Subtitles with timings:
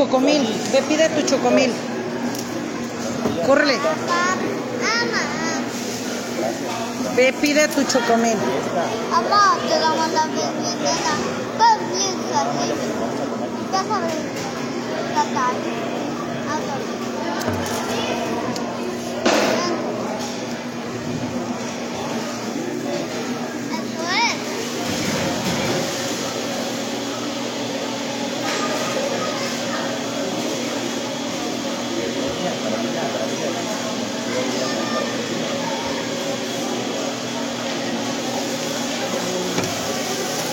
[0.00, 0.42] chocomil.
[0.72, 1.72] Ve, pide tu chocomil.
[3.46, 3.76] Córrele.
[7.16, 8.38] Ve, pide tu chocomil.
[9.10, 9.90] Mamá, te la
[12.40, 12.72] así.
[13.72, 14.14] Ya sabes.
[15.14, 15.70] La tarde.
[23.70, 24.60] Eso es.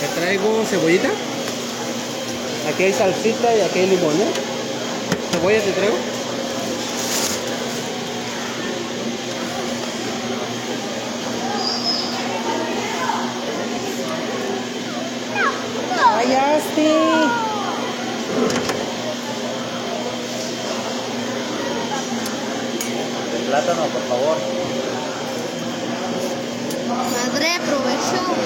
[0.00, 1.08] Te traigo cebollita.
[2.68, 4.30] Aquí hay salsita y aquí hay limón, ¿eh?
[5.32, 5.96] Cebolla te traigo.
[15.96, 16.88] Fallaste.
[23.34, 24.36] El plátano, por favor.
[26.88, 28.38] Madre, aprovecho.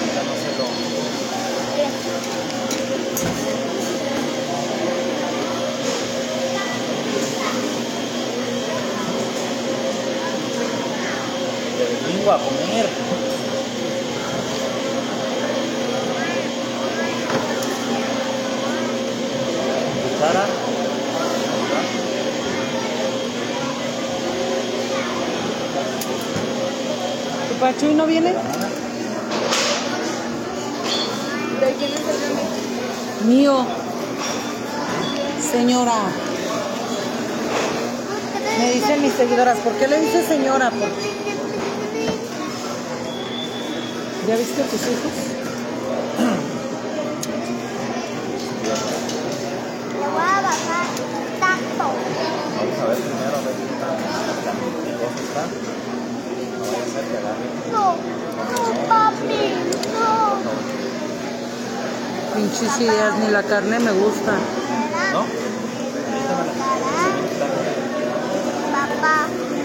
[12.33, 12.89] De domingo a comer.
[20.03, 20.47] Cuchara.
[27.49, 28.35] ¿Tu Pachuy no viene?
[33.27, 33.67] Mío.
[35.41, 35.93] Señora.
[38.59, 40.71] Me dicen mis seguidoras, ¿por qué le dices señora?
[44.27, 45.13] ¿Ya viste a tus hijos?
[49.99, 50.87] Le voy a bajar
[51.41, 51.85] tanto.
[52.57, 55.43] Vamos a ver primero a ver qué cosa está.
[56.57, 57.47] No vaya a ser que agarre.
[57.73, 57.85] No,
[58.53, 59.43] no, papi,
[59.93, 60.11] no.
[62.37, 64.33] Pinches ideas, ni la carne me gusta.
[65.13, 65.23] ¿No?
[68.73, 69.17] Papá,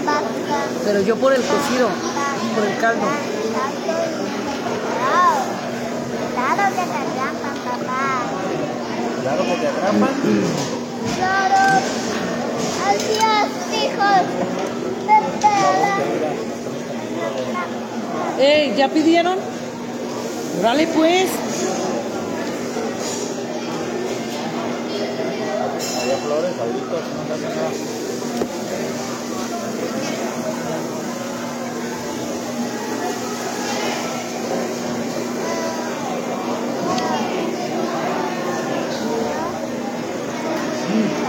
[0.04, 0.58] basta.
[0.84, 1.88] Pero yo por el cocido,
[2.56, 3.06] por el caldo.
[6.34, 8.06] Claro que te atrapan, papá.
[9.22, 10.14] Claro que te atrapan.
[11.16, 11.62] Claro.
[12.88, 13.48] Adiós,
[13.82, 14.22] hijos.
[18.40, 18.74] ¡Ey!
[18.76, 19.38] ¿Ya pidieron?
[20.60, 21.28] Órale pues.
[26.00, 27.70] Había flores, ahorita no me hacen nada.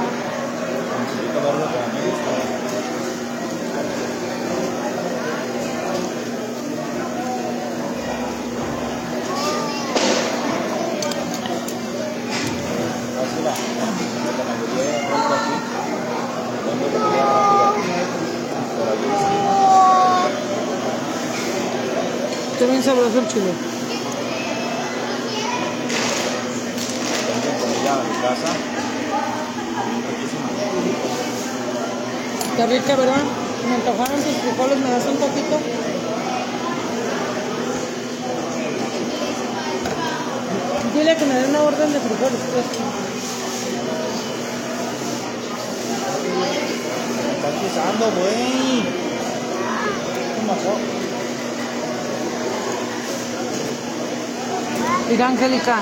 [0.09, 2.31] Necesito ver lo que me gusta.
[13.19, 13.53] Así va.
[14.25, 15.55] Porque la mayoría de vuelta aquí.
[16.63, 17.27] Tengo que tirar
[17.59, 17.99] rápida.
[18.75, 19.09] Pero aquí
[22.53, 23.52] Está bien sabroso el chile.
[32.52, 33.24] Está rica, ¿verdad?
[33.68, 35.59] Me antojaron tus frijoles, ¿me das un poquito?
[40.94, 42.66] Dile que me dé una orden de frijoles, pues.
[47.41, 48.84] Me pisando, güey.
[50.36, 51.00] ¿Qué pasó?
[55.09, 55.79] Mira, Angélica.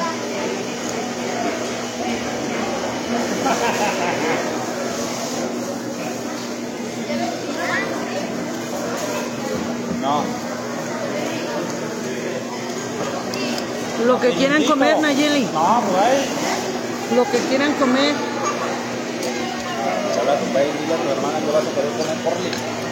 [10.01, 10.23] No.
[14.05, 15.43] Lo que quieran comer, Nayeli.
[15.53, 17.17] No, güey.
[17.17, 18.15] Lo que quieran comer.
[20.19, 22.86] Habla a tu país, dile a tu hermana que vas a querer comer porli.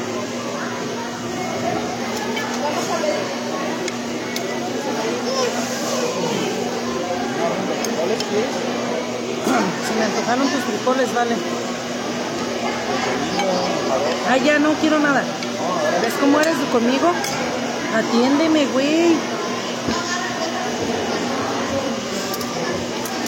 [9.88, 11.36] Se me antojaron tus frijoles, vale.
[14.30, 15.24] Ay, ya no quiero nada.
[16.02, 17.12] ¿Ves cómo eres conmigo?
[17.96, 19.16] Atiéndeme, güey.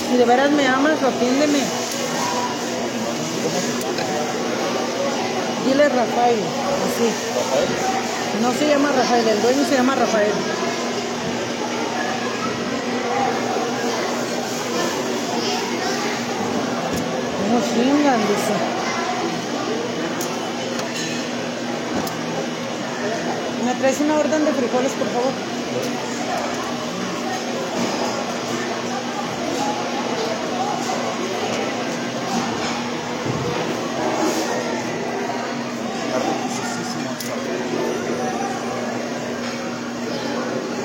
[0.09, 1.59] Si de veras me amas, atiéndeme.
[5.65, 6.39] Dile Rafael,
[6.85, 7.09] así.
[8.41, 10.31] No se llama Rafael, el dueño se llama Rafael.
[23.65, 25.31] ¿Me traes una orden de frijoles, por favor?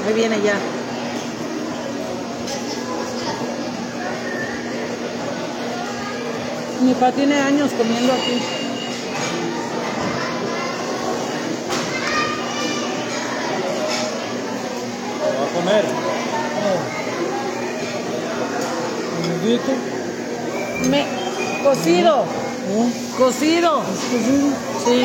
[0.07, 0.72] Ahí viene ya.
[6.83, 8.43] Mi papá tiene años comiendo aquí.
[15.39, 15.85] ¿Va a comer?
[20.89, 21.07] Me,
[21.63, 22.25] cocido.
[23.19, 23.83] Cocido.
[24.85, 25.01] Sí.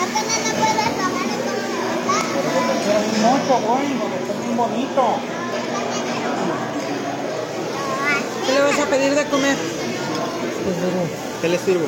[0.00, 1.52] Apenas no puedes tomar esto.
[3.20, 5.02] Mucho, güey, porque está bien bonito.
[8.46, 9.56] ¿Qué le vas a pedir de comer?
[11.40, 11.86] ¿Qué le sirvo?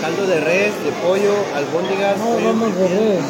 [0.00, 2.18] Caldo de res, de pollo, albóndigas.
[2.18, 2.46] No, pollo.
[2.46, 3.24] vamos de res.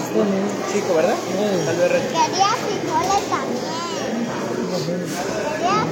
[0.73, 1.15] Chico, ¿verdad?
[1.15, 1.65] Sí.
[1.65, 2.03] Caldo de res.
[2.03, 3.65] Quería frijoles también.
[5.57, 5.85] Quería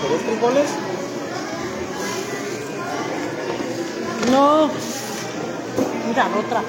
[0.00, 0.70] ¿Querés frijoles?
[4.30, 4.70] No.
[6.08, 6.62] Mira, otra.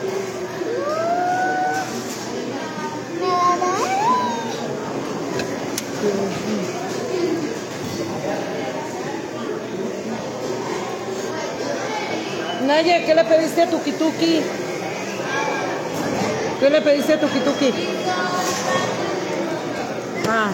[3.22, 3.78] ¿Me va a dar?
[12.68, 14.42] Naya, ¿qué le pediste a Tuki Tuki?
[16.60, 17.74] ¿Qué le pediste a Tuki Tuki?
[20.28, 20.52] Ah.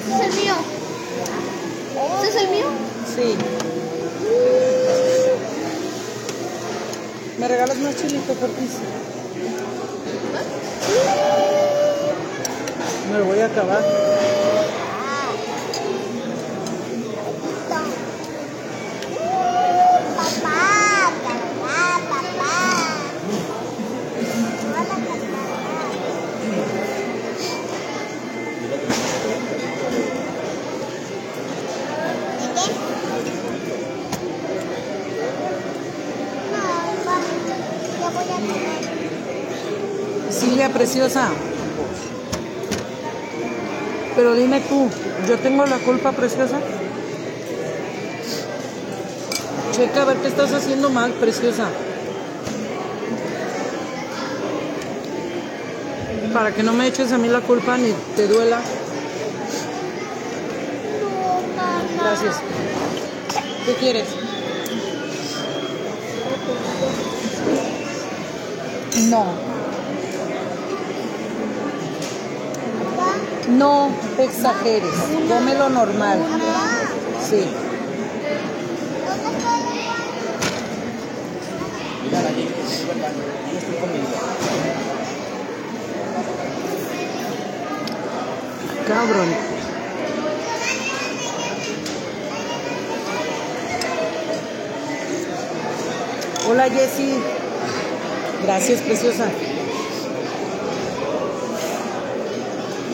[0.00, 0.54] Este es el mío.
[2.16, 2.66] ¿Este es el mío?
[3.14, 3.36] Sí.
[7.38, 8.72] ¿Me regalas más chilito, porfis?
[13.54, 14.10] Comer.
[40.30, 41.49] Silvia preciosa.
[44.20, 44.86] Pero dime tú,
[45.26, 46.60] ¿yo tengo la culpa preciosa?
[49.72, 51.68] Checa a ver qué estás haciendo mal, preciosa.
[56.34, 58.60] Para que no me eches a mí la culpa ni te duela.
[61.96, 62.02] No.
[62.04, 62.36] Gracias.
[63.64, 64.04] ¿Qué quieres?
[69.08, 69.24] No.
[72.84, 73.16] Papá,
[73.48, 73.48] No exageres.
[73.48, 73.48] Come lo normal.
[73.48, 73.48] papá, Sí.
[73.48, 75.28] ¿dónde está el
[82.04, 82.48] Mira, allí,
[83.52, 84.08] yo estoy comiendo.
[88.88, 89.28] Cabrón.
[96.48, 97.20] Hola Jessy.
[98.42, 99.26] Gracias, preciosa.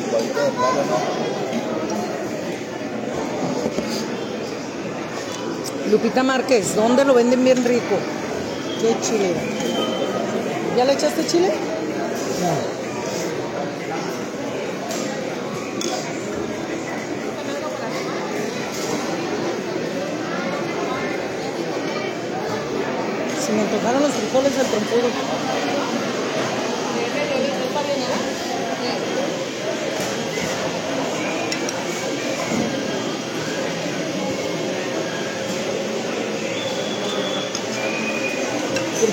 [0.06, 0.96] Igualito de plano, ¿no?
[5.90, 7.96] Lupita Márquez, ¿dónde lo venden bien rico?
[8.80, 9.34] Qué chile.
[10.76, 11.48] ¿Ya le echaste chile?
[12.42, 12.76] No.
[23.40, 25.08] Se me antojaron los frijoles del trompudo.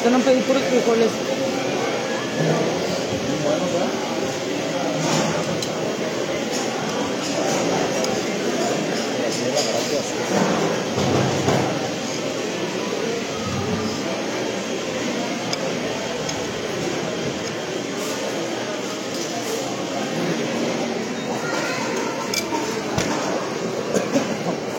[0.04, 1.12] ¿Por qué no pedí puros frijoles?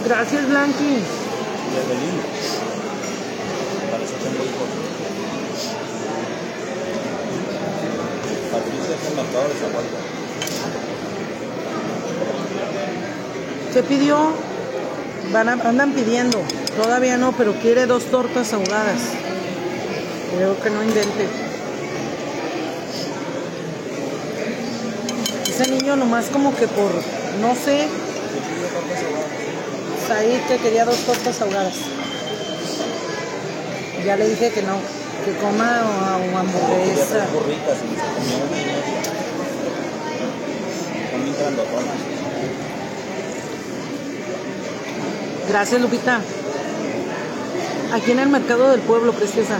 [0.04, 0.84] Gracias, Blanqui.
[0.84, 0.96] Y
[1.78, 2.20] Evelyn.
[3.90, 4.68] Para eso tengo hijos.
[8.52, 9.98] Patricia es el mercado de Zaguaita.
[15.32, 16.38] Van a- andan pidiendo.
[16.82, 19.00] Todavía no, pero quiere dos tortas ahogadas.
[20.36, 21.26] Creo que no invente.
[25.48, 26.90] Ese niño nomás como que por,
[27.40, 27.88] no sé,
[30.06, 31.74] Said que quería dos tortas ahogadas.
[34.04, 34.76] Ya le dije que no,
[35.24, 37.06] que coma o, hamburguesa.
[37.24, 39.02] tres burritas y se comió una y media.
[41.10, 42.00] Son bien grandotonas.
[45.48, 46.20] Gracias, Lupita.
[47.92, 49.58] Aquí en el mercado del pueblo, preciosa.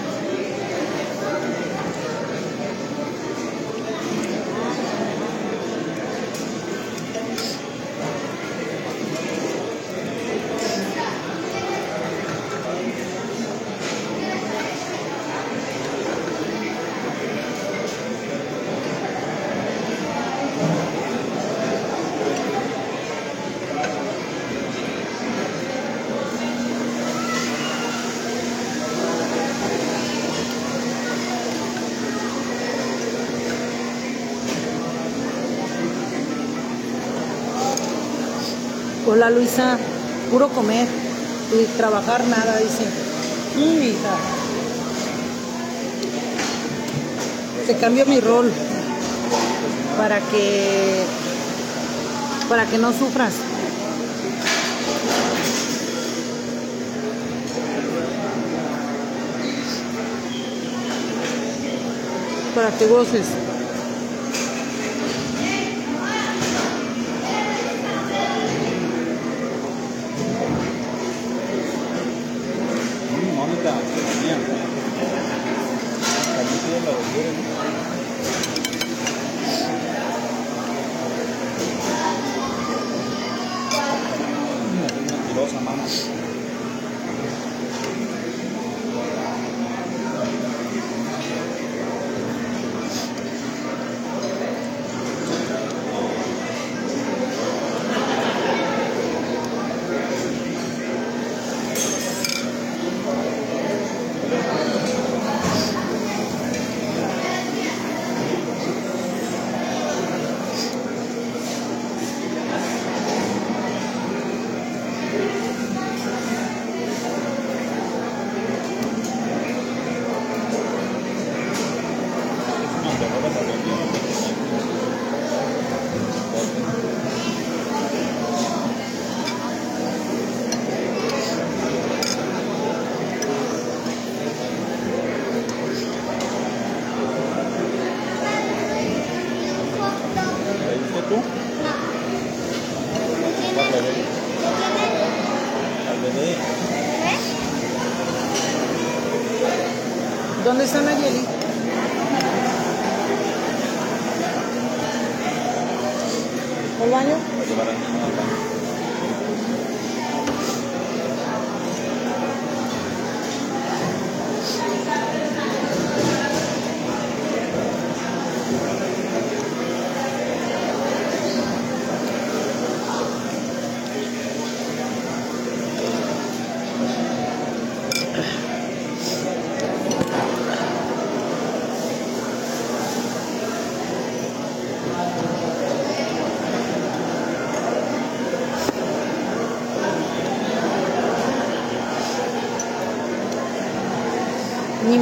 [39.31, 39.78] Luisa,
[40.31, 40.87] puro comer
[41.52, 42.85] y trabajar nada, dice.
[43.57, 44.16] Mm, hija.
[47.66, 48.52] Te cambio mi rol
[49.97, 51.04] para que
[52.49, 53.35] para que no sufras.
[62.54, 63.26] Para que goces.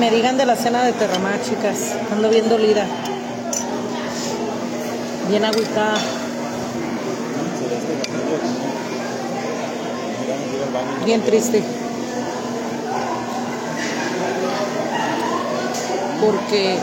[0.02, 1.94] Me digan de la cena de Terramar, chicas.
[2.10, 2.84] Ando bien dolida.
[5.28, 5.94] Bien agüitada.
[11.04, 11.62] Bien triste.
[16.20, 16.80] Porque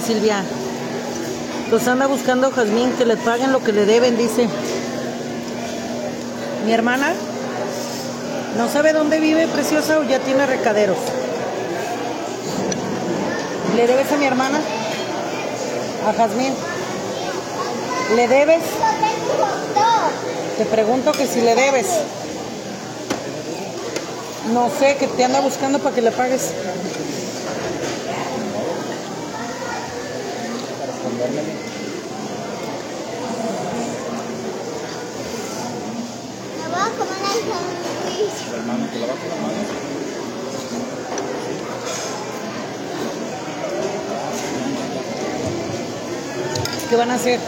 [0.00, 0.42] Silvia.
[1.70, 4.48] Los anda buscando Jazmín que le paguen lo que le deben, dice.
[6.64, 7.12] Mi hermana
[8.56, 10.96] no sabe dónde vive preciosa o ya tiene recaderos.
[13.74, 14.60] ¿Le debes a mi hermana?
[16.06, 16.54] A Jazmín.
[18.14, 18.62] ¿Le debes?
[20.58, 21.86] Te pregunto que si le debes.
[24.52, 26.52] No sé, que te anda buscando para que le pagues.
[46.88, 47.40] ¿Qué van a hacer?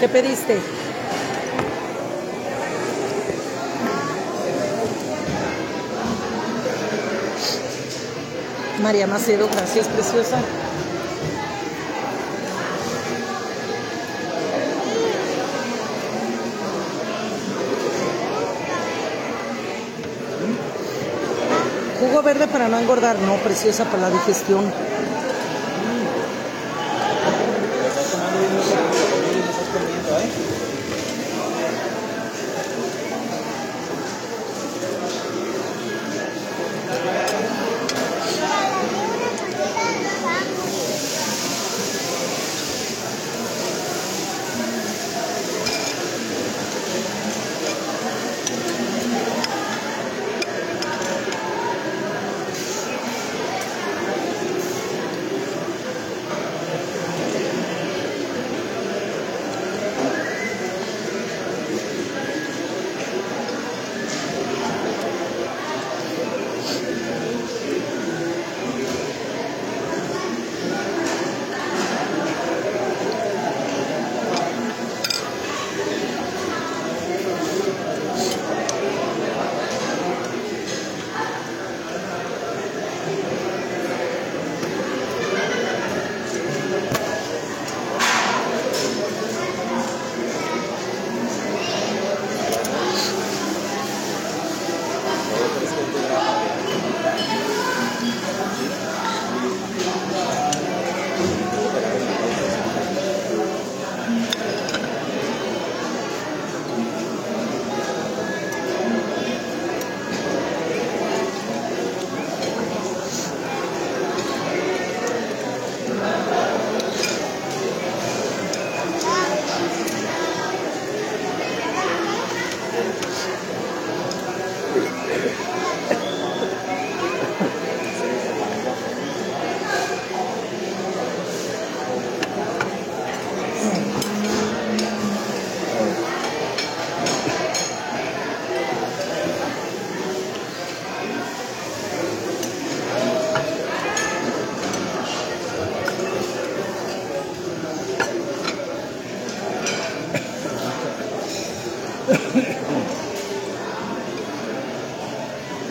[0.00, 0.60] ¿Qué pediste?
[8.82, 10.38] María Macedo, gracias, preciosa.
[22.34, 24.72] Verde para no engordar, no, preciosa para la digestión.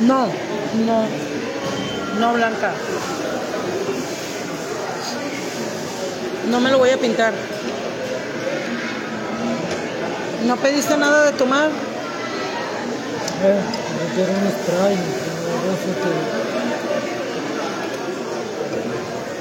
[0.01, 1.07] No, no,
[2.19, 2.71] no blanca.
[6.49, 7.33] No me lo voy a pintar.
[10.45, 11.69] ¿No pediste nada de tomar?
[13.43, 13.61] Eh,
[13.99, 14.97] me quiero un spray.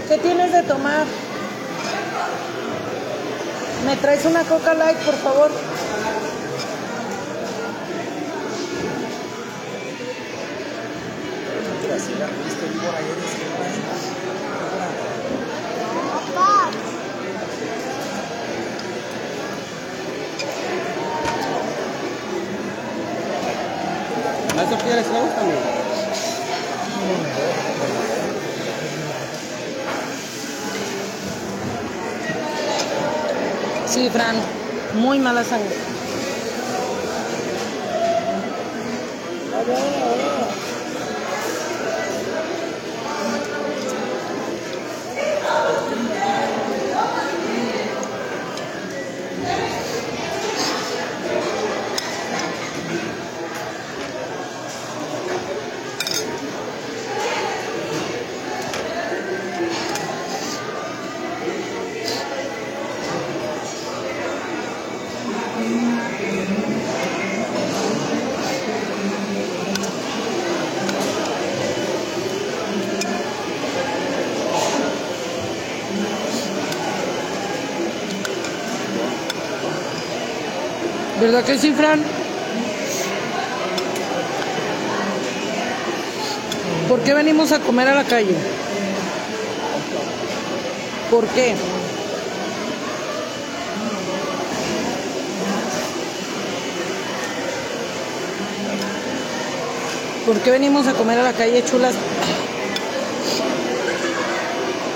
[0.09, 1.07] ¿Qué tienes de tomar?
[3.87, 5.51] ¿Me traes una Coca Light, por favor?
[12.88, 13.68] Viste víbora ayer y siempre
[16.35, 16.70] Papá,
[24.57, 25.61] ¿A eso quieres le gusta, amigo?
[33.87, 34.37] Sí, Fran,
[34.94, 35.97] muy mala sangre.
[81.29, 82.03] ¿Verdad que sí, Fran?
[86.88, 88.35] ¿Por qué venimos a comer a la calle?
[91.11, 91.55] ¿Por qué?
[100.25, 101.95] ¿Por qué venimos a comer a la calle, chulas?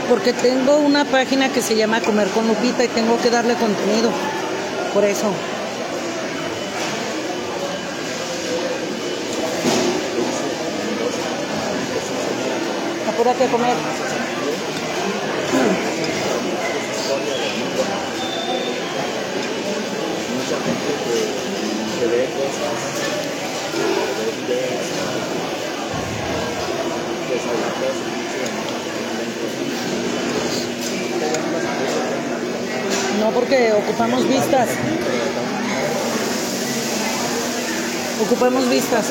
[0.08, 4.10] Porque tengo una página que se llama Comer con Lupita y tengo que darle contenido.
[4.94, 5.30] Por eso.
[33.20, 34.68] No, porque ocupamos vistas.
[38.20, 39.06] Ocupamos vistas.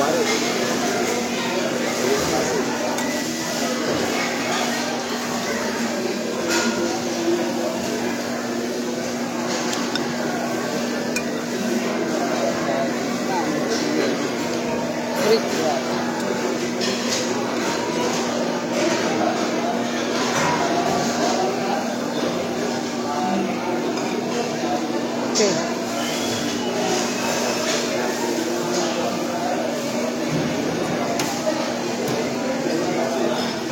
[25.34, 25.46] Sí.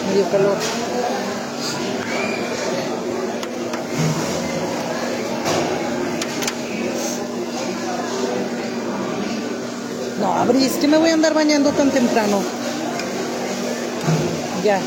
[0.08, 0.58] Me dio calor.
[10.20, 10.66] No, Abri,
[11.34, 12.42] bañando tan temprano.
[14.64, 14.80] Ya.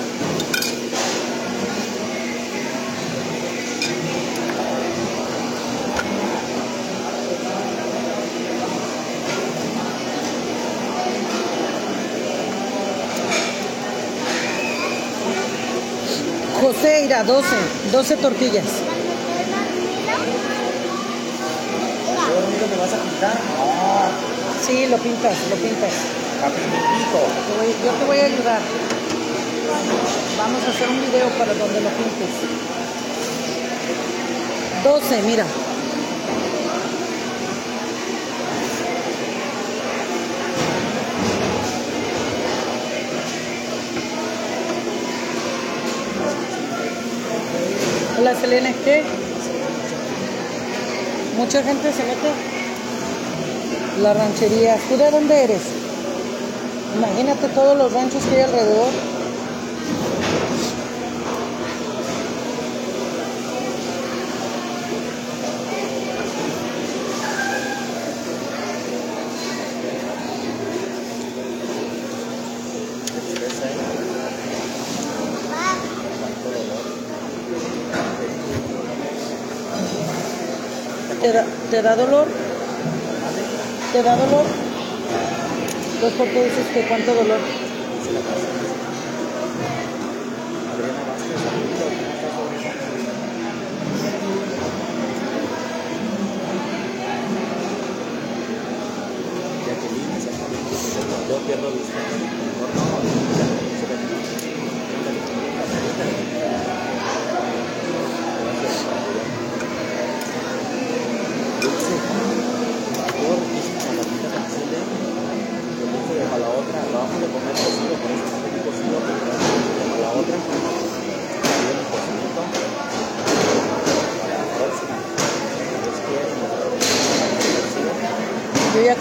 [16.61, 17.49] José irá 12,
[17.91, 18.65] 12 tortillas.
[24.67, 26.22] Sí, lo pintas, lo pintas.
[26.51, 28.61] Yo te voy a ayudar.
[30.37, 32.29] Vamos a hacer un video para donde lo pintes.
[34.83, 35.47] 12, mira.
[48.19, 49.05] Hola Selene, ¿qué?
[51.37, 52.33] Mucha gente se mete.
[54.01, 54.77] La ranchería.
[54.89, 55.82] ¿Tú de dónde eres?
[56.97, 58.93] Imagínate todos los ranchos que hay alrededor.
[81.23, 82.27] ¿Te da, ¿Te da dolor?
[83.93, 84.62] ¿Te da dolor?
[86.03, 87.39] Pues ¿por qué dices que cuánto dolor?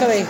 [0.01, 0.25] Acabé.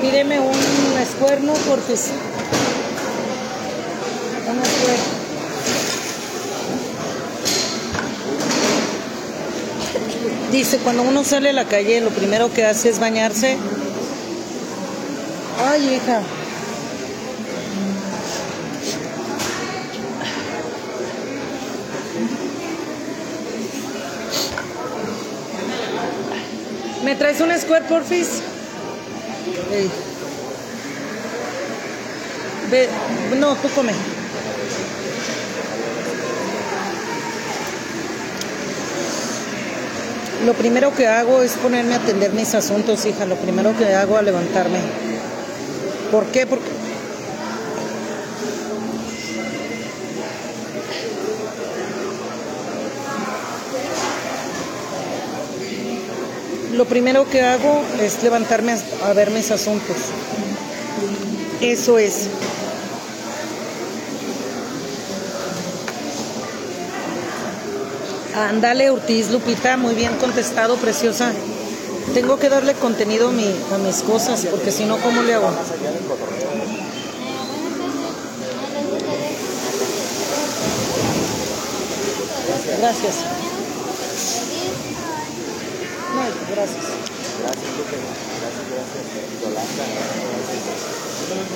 [0.00, 2.10] Pídeme un escuerno porque sí.
[4.48, 5.04] Un escuerno.
[10.50, 13.56] Dice, cuando uno sale a la calle, lo primero que hace es bañarse.
[15.64, 16.22] Ay, hija.
[27.40, 28.28] ¿Me traes un square, porfis?
[33.38, 33.92] No, tú come.
[40.44, 43.24] Lo primero que hago es ponerme a atender mis asuntos, hija.
[43.24, 44.80] Lo primero que hago al levantarme.
[46.12, 46.46] ¿Por qué?
[46.46, 46.69] Porque
[56.80, 59.96] lo primero que hago es levantarme a, ver mis asuntos.
[61.60, 62.28] Eso es.
[68.34, 71.32] Ándale, Ortiz Lupita, muy bien contestado, preciosa.
[72.14, 75.50] Tengo que darle contenido a, a mis cosas, porque si no, ¿cómo le hago?
[82.78, 83.39] Gracias.
[86.50, 86.84] Gracias.
[87.40, 87.96] Gracias, Lupe.
[88.40, 89.04] Gracias, gracias.
[89.40, 89.84] Yolanda,
[90.20, 90.64] quien quiere
[91.30, 91.50] la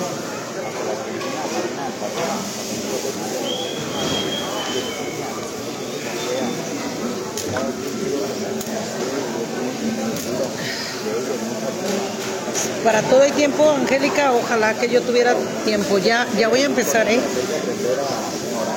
[12.83, 15.97] Para todo el tiempo, Angélica, ojalá que yo tuviera tiempo.
[15.97, 17.19] Ya, ya voy a empezar, ¿eh?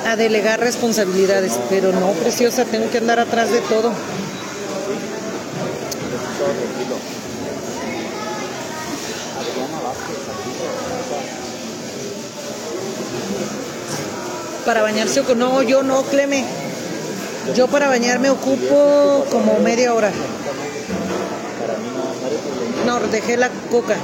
[0.07, 3.93] A delegar responsabilidades, pero no, preciosa, tengo que andar atrás de todo.
[14.69, 16.45] Para bañarse, ocu- no, yo no, Cleme.
[17.55, 20.11] Yo para bañarme ocupo como media hora.
[22.85, 23.95] no, dejé la coca.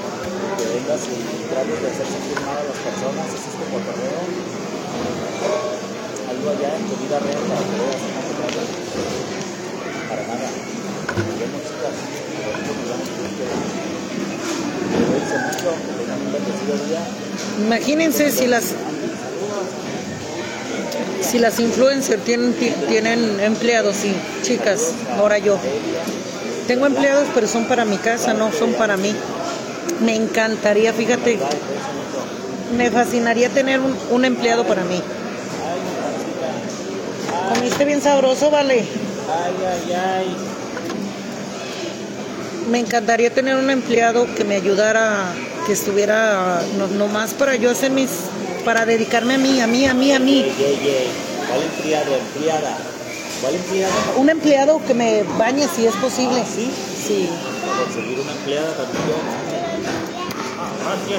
[17.66, 18.74] Imagínense si las
[21.36, 25.58] si las influencers tienen ti- tienen empleados y chicas, ahora yo.
[26.66, 29.14] Tengo empleados, pero son para mi casa, no son para mí.
[30.00, 31.38] Me encantaría, fíjate,
[32.78, 35.02] me fascinaría tener un, un empleado para mí.
[37.54, 38.76] Comiste bien sabroso, vale.
[38.80, 40.36] Ay, ay, ay.
[42.72, 45.34] Me encantaría tener un empleado que me ayudara,
[45.68, 48.10] que estuviera no, nomás para yo hacer mis,
[48.64, 50.46] para dedicarme a mí, a mí, a mí, a mí.
[51.48, 52.16] ¿Cuál empleado?
[52.16, 52.78] Empleada.
[53.42, 53.94] ¿Cuál empleada?
[54.18, 56.42] Un empleado que me bañe si es posible.
[56.42, 56.72] Ah, ¿Sí?
[57.08, 57.30] Sí.
[57.84, 59.16] Conseguir una empleada también yo.
[60.90, 61.14] Así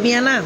[0.00, 0.44] Viviana,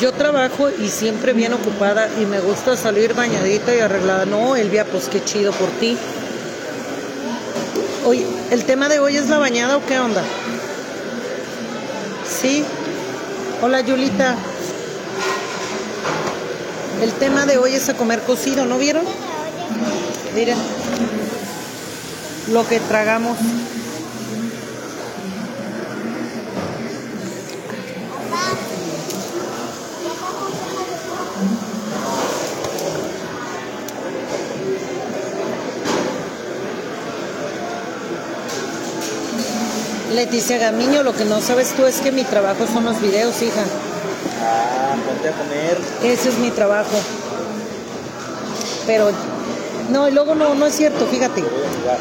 [0.00, 4.24] yo trabajo y siempre bien ocupada y me gusta salir bañadita y arreglada.
[4.26, 5.96] No, Elvia, pues qué chido por ti.
[8.04, 10.24] Oye, ¿el tema de hoy es la bañada o qué onda?
[12.28, 12.64] Sí.
[13.62, 14.34] Hola, Yulita.
[17.00, 19.04] El tema de hoy es a comer cocido, ¿no vieron?
[20.34, 20.58] Miren.
[22.50, 23.38] Lo que tragamos.
[40.24, 43.60] Leticia Gamiño, lo que no sabes tú es que mi trabajo son los videos, hija.
[44.42, 45.78] Ah, ponte a comer.
[46.02, 46.96] Ese es mi trabajo.
[48.86, 49.10] Pero,
[49.90, 51.44] no, y luego no, no es cierto, fíjate.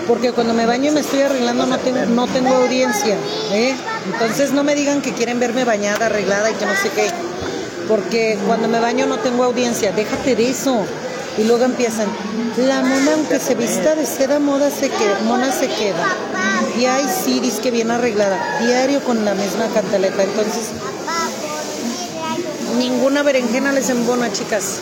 [0.08, 3.18] Porque cuando me baño y me estoy arreglando no tengo, no tengo audiencia.
[3.52, 3.76] ¿eh?
[4.14, 7.10] Entonces no me digan que quieren verme bañada, arreglada y que no sé qué.
[7.90, 9.92] Porque cuando me baño no tengo audiencia.
[9.92, 10.86] Déjate de eso.
[11.38, 12.08] Y luego empiezan,
[12.56, 16.13] la mona aunque se vista de seda, moda se queda, mona se queda.
[16.80, 20.24] Y hay Ciris que viene arreglada, diario con la misma cantaleta.
[20.24, 20.72] Entonces,
[22.78, 24.80] ninguna berenjena les embona, chicas.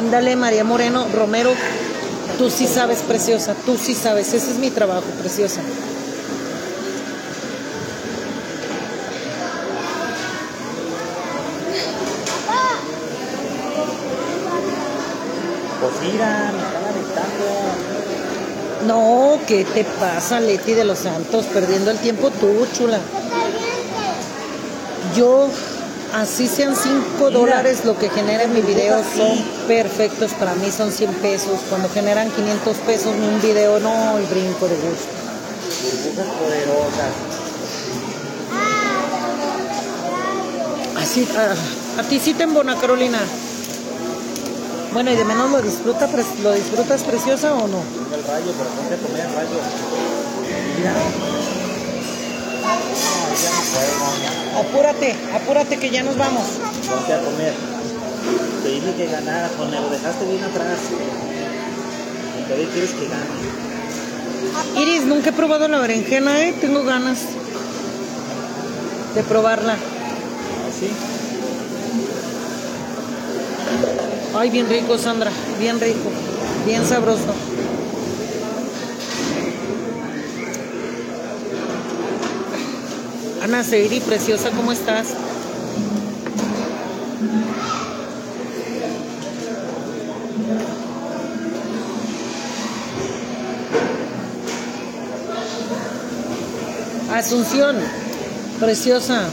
[0.00, 1.52] Ándale, María Moreno, Romero,
[2.38, 5.60] tú sí sabes, preciosa, tú sí sabes, ese es mi trabajo, preciosa.
[15.80, 17.44] Pues mira, me están aventando.
[18.86, 21.44] No, ¿qué te pasa, Leti de los Santos?
[21.44, 23.00] Perdiendo el tiempo tú, chula.
[25.14, 25.50] Yo,
[26.14, 31.12] así sean 5 dólares lo que genera mi video, son perfectos para mí, son 100
[31.14, 31.60] pesos.
[31.68, 35.08] Cuando generan 500 pesos ni un video, no, el brinco de gusto.
[36.04, 37.12] Burbujas poderosas.
[40.96, 43.18] Así, a, a ti sí te embona, Carolina.
[44.92, 47.78] Bueno, y de menos lo, disfruta, pre- lo disfrutas preciosa o no?
[48.14, 49.60] El rayo, pero ponte a comer rayo.
[50.76, 50.92] Mira.
[53.30, 53.50] Ya
[54.54, 56.42] no Apúrate, apúrate que ya nos vamos.
[56.88, 57.54] Ponte a comer.
[58.62, 60.78] Te dije que ganara, con lo dejaste bien atrás.
[62.38, 64.82] Y todavía quieres que gane.
[64.82, 66.54] Iris, nunca he probado la berenjena, ¿eh?
[66.60, 67.20] Tengo ganas
[69.14, 69.74] de probarla.
[69.74, 70.90] Así.
[74.36, 75.30] Ay, bien rico, Sandra.
[75.58, 76.10] Bien rico.
[76.66, 77.34] Bien sabroso.
[83.50, 85.08] Ana Seiri, preciosa, ¿cómo estás?
[97.12, 97.74] Asunción,
[98.60, 99.24] preciosa,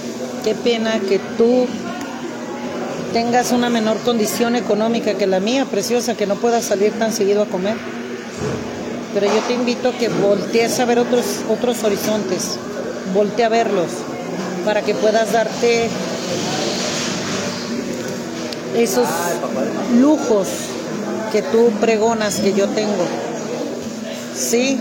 [0.43, 1.67] qué pena que tú
[3.13, 7.43] tengas una menor condición económica que la mía, preciosa, que no puedas salir tan seguido
[7.43, 7.75] a comer.
[9.13, 12.57] Pero yo te invito a que voltees a ver otros, otros horizontes,
[13.13, 13.91] voltea a verlos,
[14.65, 15.89] para que puedas darte
[18.75, 19.07] esos
[19.99, 20.47] lujos
[21.31, 23.05] que tú pregonas que yo tengo.
[24.35, 24.79] ¿Sí?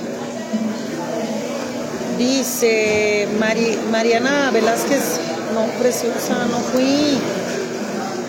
[2.18, 5.02] Dice Mari- Mariana Velázquez,
[5.54, 7.18] no, preciosa, no fui.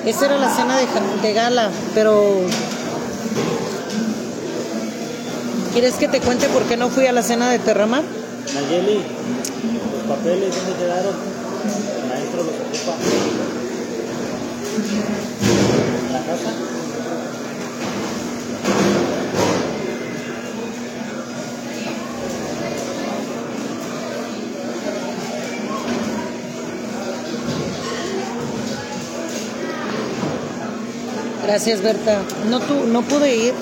[0.05, 0.77] Esa era la cena
[1.21, 2.41] de gala, pero...
[5.73, 8.03] ¿Quieres que te cuente por qué no fui a la cena de Terramar?
[8.53, 11.13] Nayeli, los papeles, ¿dónde quedaron?
[12.37, 12.95] El maestro los ocupa.
[16.07, 16.53] ¿En la casa?
[31.43, 32.21] Gracias, Berta.
[32.49, 33.53] No, tu, no pude ir.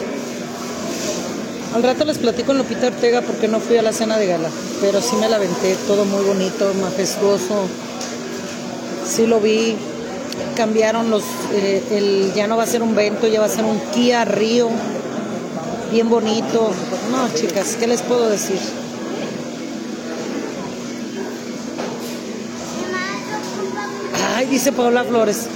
[1.74, 4.50] Al rato les platico en Lupita Ortega porque no fui a la cena de gala,
[4.80, 7.68] pero sí me la aventé, todo muy bonito, majestuoso.
[9.08, 9.76] Sí lo vi.
[10.56, 13.64] Cambiaron los, eh, el, ya no va a ser un vento, ya va a ser
[13.64, 14.70] un Kia Río,
[15.92, 16.72] bien bonito.
[17.12, 18.60] No, chicas, ¿qué les puedo decir?
[24.36, 25.48] Ay, dice Paula Flores.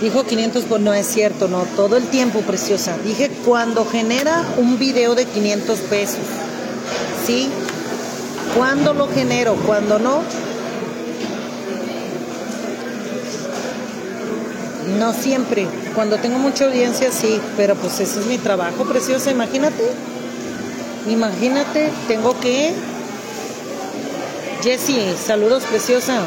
[0.00, 2.96] Dijo 500, pues no es cierto, no, todo el tiempo, preciosa.
[3.04, 6.18] Dije cuando genera un video de 500 pesos.
[7.26, 7.48] ¿Sí?
[8.56, 9.56] ¿Cuándo lo genero?
[9.66, 10.22] Cuando no.
[14.98, 15.66] No siempre.
[15.94, 19.30] Cuando tengo mucha audiencia, sí, pero pues ese es mi trabajo, preciosa.
[19.30, 19.90] Imagínate.
[21.08, 22.74] Imagínate, tengo que.
[24.62, 26.20] Jessie, saludos, preciosa.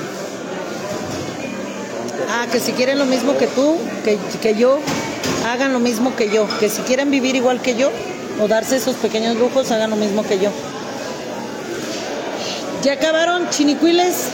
[2.30, 4.80] Ah, que si quieren lo mismo que tú, que, que yo,
[5.48, 6.48] hagan lo mismo que yo.
[6.60, 7.92] Que si quieren vivir igual que yo
[8.40, 10.52] o darse esos pequeños lujos, hagan lo mismo que yo.
[12.84, 14.28] ¿Ya acabaron, chinicuiles?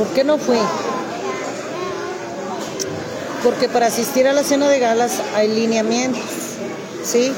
[0.00, 0.56] ¿Por qué no fui?
[3.44, 6.22] Porque para asistir a la cena de galas hay lineamientos,
[7.04, 7.30] ¿sí?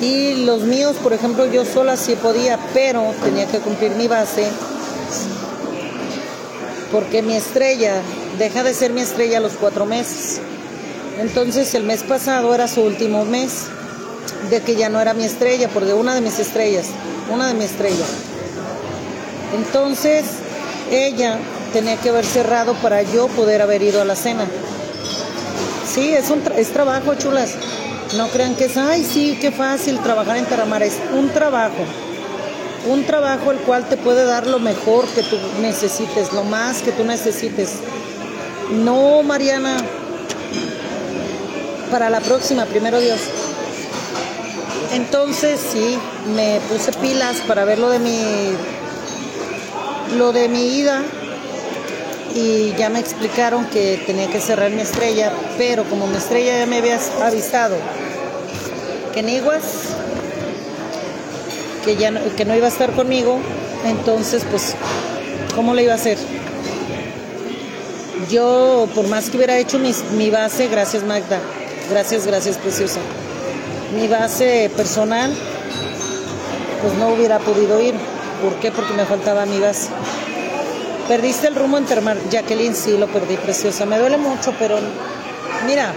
[0.00, 4.48] Y los míos, por ejemplo, yo sola sí podía, pero tenía que cumplir mi base.
[6.90, 8.00] Porque mi estrella
[8.38, 10.40] deja de ser mi estrella a los cuatro meses.
[11.20, 13.66] Entonces el mes pasado era su último mes
[14.48, 16.86] de que ya no era mi estrella, porque una de mis estrellas,
[17.30, 18.08] una de mis estrellas.
[19.54, 20.24] Entonces
[20.90, 21.38] ella
[21.72, 24.46] tenía que haber cerrado para yo poder haber ido a la cena.
[25.86, 27.54] Sí, es, un es trabajo, chulas.
[28.16, 30.82] No crean que es, ay, sí, qué fácil trabajar en Taramar.
[30.82, 31.84] Es un trabajo.
[32.86, 36.92] Un trabajo el cual te puede dar lo mejor que tú necesites, lo más que
[36.92, 37.74] tú necesites.
[38.70, 39.76] No, Mariana.
[41.90, 43.20] Para la próxima, primero Dios.
[44.92, 45.98] Entonces, sí,
[46.34, 48.56] me puse pilas para ver lo de mi
[50.16, 51.02] lo de mi ida
[52.34, 56.66] y ya me explicaron que tenía que cerrar mi estrella, pero como mi estrella ya
[56.66, 57.76] me había avisado
[59.12, 59.62] que en Iguas,
[61.84, 63.38] que ya no, que no iba a estar conmigo,
[63.86, 64.74] entonces pues,
[65.54, 66.18] ¿cómo le iba a hacer?
[68.30, 71.40] Yo, por más que hubiera hecho mis- mi base, gracias Magda,
[71.90, 72.98] gracias, gracias preciosa,
[73.94, 75.32] mi base personal,
[76.82, 77.94] pues no hubiera podido ir.
[78.44, 78.70] ¿Por qué?
[78.70, 79.88] Porque me faltaba mi base.
[81.08, 82.16] Perdiste el rumbo en Termar.
[82.30, 83.86] Jacqueline, sí, lo perdí, preciosa.
[83.86, 84.76] Me duele mucho, pero
[85.66, 85.92] mira,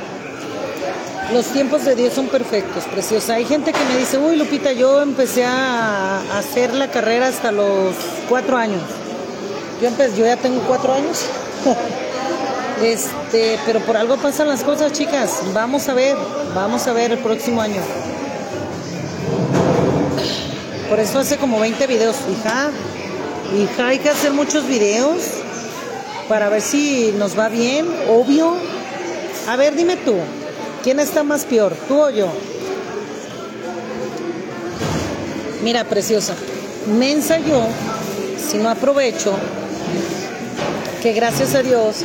[1.33, 3.35] los tiempos de Dios son perfectos, preciosa.
[3.35, 7.93] Hay gente que me dice, uy, Lupita, yo empecé a hacer la carrera hasta los
[8.29, 8.81] cuatro años.
[9.81, 11.25] Yo, empe- yo ya tengo cuatro años.
[12.79, 15.39] Este, pero por algo pasan las cosas, chicas.
[15.51, 16.15] Vamos a ver,
[16.53, 17.81] vamos a ver el próximo año.
[20.89, 22.15] Por eso hace como 20 videos.
[22.31, 22.71] Hija,
[23.55, 25.23] hija, hay que hacer muchos videos
[26.27, 28.55] para ver si nos va bien, obvio.
[29.47, 30.15] A ver, dime tú,
[30.87, 32.27] ¿Quién está más peor, tú o yo?
[35.61, 36.33] Mira, preciosa,
[36.97, 37.67] mensa yo,
[38.37, 39.37] si no aprovecho,
[41.01, 41.97] que gracias a Dios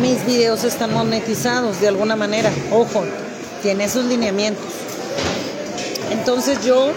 [0.00, 2.50] mis videos están monetizados de alguna manera.
[2.72, 3.04] Ojo,
[3.62, 4.83] tiene sus lineamientos.
[6.26, 6.90] Entonces yo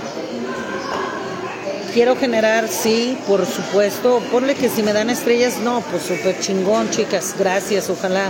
[1.93, 4.21] quiero generar, sí, por supuesto.
[4.31, 7.35] Ponle que si me dan estrellas, no, pues súper chingón, chicas.
[7.37, 8.29] Gracias, ojalá.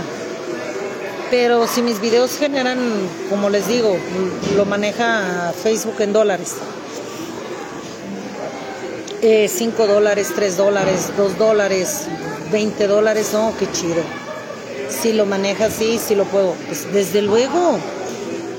[1.30, 2.80] Pero si mis videos generan,
[3.30, 3.96] como les digo,
[4.56, 6.56] lo maneja Facebook en dólares.
[9.22, 12.06] 5 dólares, 3 dólares, 2 dólares,
[12.50, 14.02] 20 dólares, no, qué chido.
[14.90, 16.54] Si lo maneja así, si lo puedo.
[16.66, 17.78] Pues desde luego,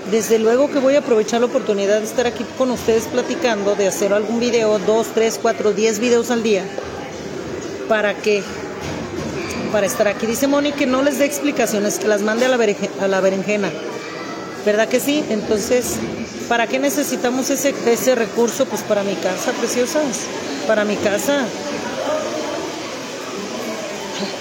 [0.09, 3.87] desde luego que voy a aprovechar la oportunidad de estar aquí con ustedes platicando, de
[3.87, 6.63] hacer algún video, 2, 3, 4, 10 videos al día.
[7.87, 8.43] ¿Para qué?
[9.71, 10.25] Para estar aquí.
[10.25, 12.57] Dice Moni que no les dé explicaciones, que las mande a la,
[13.01, 13.71] a la berenjena.
[14.65, 15.23] ¿Verdad que sí?
[15.29, 15.95] Entonces,
[16.47, 18.65] ¿para qué necesitamos ese, ese recurso?
[18.65, 20.25] Pues para mi casa, preciosas.
[20.67, 21.45] Para mi casa.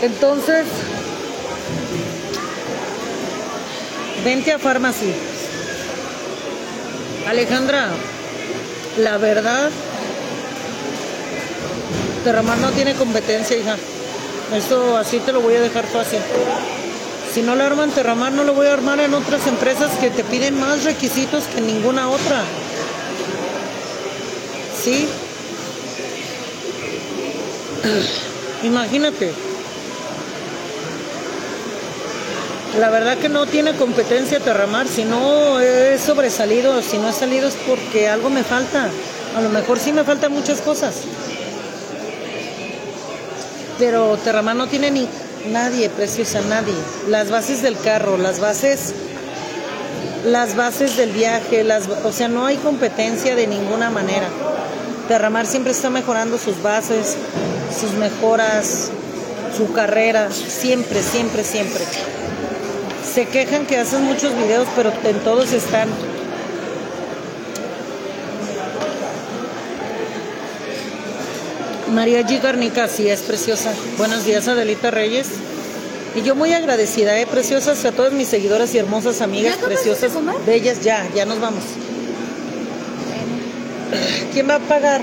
[0.03, 0.66] Entonces,
[4.25, 5.38] vente a Pharmacy.
[7.29, 7.89] Alejandra,
[8.97, 9.68] la verdad,
[12.24, 13.76] Terramar no tiene competencia, hija.
[14.57, 16.20] Eso así te lo voy a dejar fácil.
[17.33, 20.24] Si no le arman Terramar, no lo voy a armar en otras empresas que te
[20.24, 22.45] piden más requisitos que ninguna otra.
[24.83, 25.07] ¿Sí?
[28.66, 29.48] Imagínate.
[32.79, 34.87] La verdad que no tiene competencia Terramar.
[34.87, 38.89] Si no he sobresalido, si no he salido es porque algo me falta.
[39.37, 40.95] A lo mejor sí me faltan muchas cosas.
[43.81, 45.09] Pero Terramar no tiene ni
[45.51, 46.74] nadie, preciosa, nadie.
[47.09, 48.95] Las bases del carro, las bases,
[50.24, 54.29] las bases del viaje, las, o sea, no hay competencia de ninguna manera.
[55.09, 57.16] Terramar siempre está mejorando sus bases,
[57.76, 58.91] sus mejoras,
[59.57, 61.85] su carrera, siempre, siempre, siempre.
[63.19, 65.89] Se quejan que hacen muchos videos, pero en todos están.
[71.93, 72.41] María G.
[72.41, 73.75] Garnica, sí es preciosa.
[73.97, 75.31] Buenos días, Adelita Reyes.
[76.14, 77.27] Y yo muy agradecida, ¿eh?
[77.27, 81.41] Preciosas a todas mis seguidoras y hermosas amigas, ¿Ya acabaste preciosas, bellas, ya, ya nos
[81.41, 81.64] vamos.
[84.33, 85.01] ¿Quién va a pagar?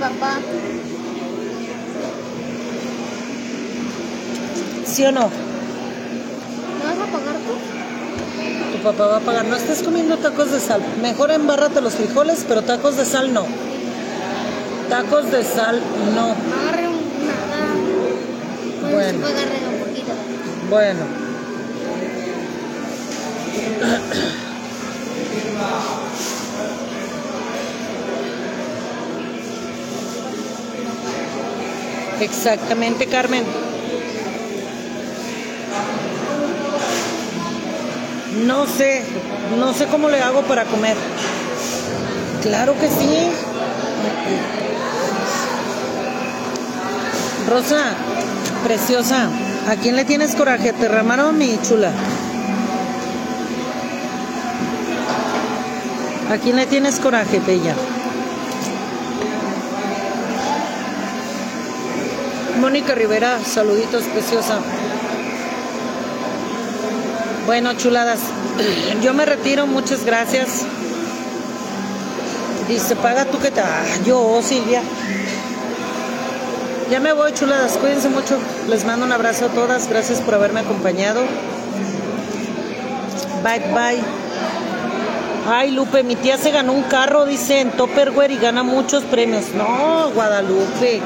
[0.00, 0.40] Papá.
[4.84, 5.12] ¿Sí o?
[5.12, 5.45] ¿No
[8.86, 9.44] papá va a pagar.
[9.44, 10.80] No estés comiendo tacos de sal.
[11.02, 13.46] Mejor embárrate los frijoles, pero tacos de sal no.
[14.88, 15.80] Tacos de sal
[16.14, 16.34] no.
[16.62, 18.92] Agarre un- nada.
[18.92, 19.26] Bueno.
[20.70, 21.04] Bueno.
[32.20, 33.44] Exactamente, Carmen.
[38.44, 39.02] No sé,
[39.58, 40.96] no sé cómo le hago para comer.
[42.42, 43.30] Claro que sí.
[47.48, 47.94] Rosa,
[48.64, 49.28] preciosa,
[49.68, 50.72] ¿a quién le tienes coraje?
[50.72, 51.92] ¿Te ramaron mi chula?
[56.30, 57.74] ¿A quién le tienes coraje, bella?
[62.60, 64.58] Mónica Rivera, saluditos, preciosa.
[67.46, 68.18] Bueno, chuladas,
[69.02, 70.64] yo me retiro, muchas gracias.
[72.68, 73.60] Dice, paga tú que te...
[73.60, 74.82] Ah, yo, Silvia.
[76.90, 77.78] Ya me voy, chuladas.
[77.78, 78.36] Cuídense mucho.
[78.68, 79.88] Les mando un abrazo a todas.
[79.88, 81.20] Gracias por haberme acompañado.
[83.44, 84.02] Bye, bye.
[85.48, 89.50] Ay, Lupe, mi tía se ganó un carro, dice, en Topperware y gana muchos premios.
[89.54, 91.00] No, Guadalupe.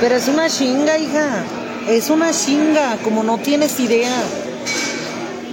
[0.00, 1.44] Pero es una chinga, hija.
[1.86, 4.14] Es una chinga, como no tienes idea.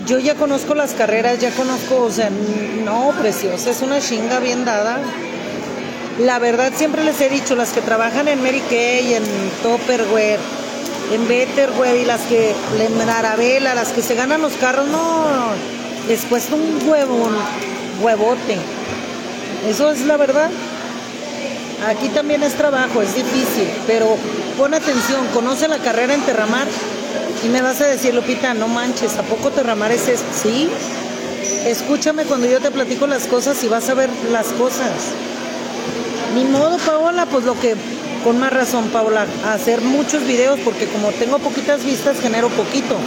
[0.06, 2.30] Yo ya conozco las carreras, ya conozco, o sea,
[2.84, 5.00] no, preciosa, es una chinga bien dada.
[6.20, 9.24] La verdad siempre les he dicho, las que trabajan en Mary Kay, en
[9.64, 10.40] Topperware,
[11.12, 15.26] en Betterware y las que, en Arabella, las que se ganan los carros, no,
[16.08, 18.58] les cuesta un huevo, un huevote.
[19.68, 20.52] Eso es la verdad.
[21.88, 24.18] Aquí también es trabajo, es difícil, pero
[24.56, 26.68] pon atención, conoce la carrera en Terramar
[27.46, 30.26] y me vas a decir, Lupita, no manches, ¿a poco Terramar es esto?
[30.34, 30.68] Sí,
[31.68, 34.90] escúchame cuando yo te platico las cosas y vas a ver las cosas.
[36.34, 37.76] Ni modo, Paola, pues lo que,
[38.24, 42.98] con más razón, Paola, hacer muchos videos porque como tengo poquitas vistas, genero poquito.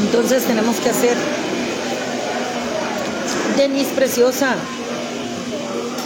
[0.00, 1.16] Entonces tenemos que hacer.
[3.56, 4.56] Denise preciosa.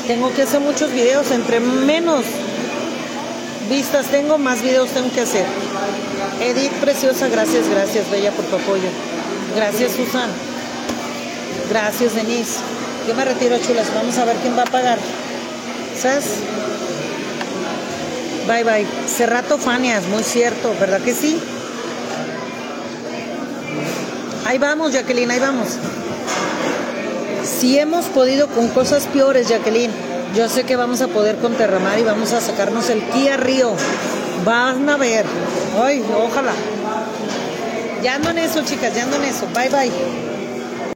[0.07, 1.31] Tengo que hacer muchos videos.
[1.31, 2.25] Entre menos
[3.73, 5.47] vistas tengo, más videos tengo que hacer.
[6.41, 8.89] Edith preciosa, gracias, gracias, Bella, por tu apoyo.
[9.57, 10.29] Gracias, Susan.
[11.71, 12.59] Gracias, Denise.
[13.09, 13.87] Yo me retiro, chulas.
[13.95, 14.99] Vamos a ver quién va a pagar.
[15.99, 16.25] ¿Sabes?
[18.47, 18.87] Bye, bye.
[19.07, 21.41] Cerrato Fanias, muy cierto, ¿verdad que sí?
[24.45, 25.69] Ahí vamos, Jacqueline, ahí vamos.
[27.43, 29.93] Si hemos podido con cosas peores, Jacqueline,
[30.35, 33.75] yo sé que vamos a poder con Terramar y vamos a sacarnos el Kia Río.
[34.45, 35.27] Van a ver.
[35.81, 36.53] Ay, ojalá.
[38.03, 39.47] Ya ando en eso, chicas, ya ando en eso.
[39.55, 40.32] Bye, bye.